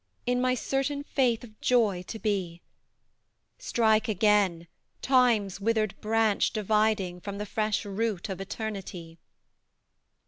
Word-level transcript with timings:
In 0.25 0.41
my 0.41 0.55
certain 0.55 1.03
faith 1.03 1.43
of 1.43 1.61
joy 1.61 2.01
to 2.07 2.17
be 2.17 2.59
Strike 3.59 4.07
again, 4.07 4.67
Time's 5.03 5.61
withered 5.61 5.93
branch 6.01 6.49
dividing 6.53 7.21
From 7.21 7.37
the 7.37 7.45
fresh 7.45 7.85
root 7.85 8.27
of 8.27 8.41
Eternity! 8.41 9.19